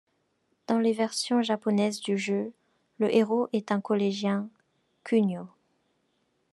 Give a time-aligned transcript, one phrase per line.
[0.65, 2.53] Dans les versions japonaises du jeu,
[2.97, 4.49] le héros est un collégien,
[5.03, 5.47] Kunio.